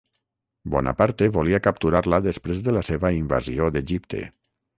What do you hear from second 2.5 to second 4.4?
de la seva invasió d'Egipte.